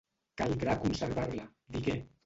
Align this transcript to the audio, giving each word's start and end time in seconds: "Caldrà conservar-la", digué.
"Caldrà 0.41 0.75
conservar-la", 0.87 1.47
digué. 1.77 1.99